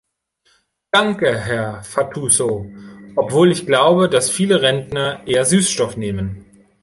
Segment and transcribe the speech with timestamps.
[0.89, 2.65] Danke, Herr Fatuzzo,
[3.15, 6.43] obwohl ich glaube, dass viele Rentner eher Süßstoff nehmen.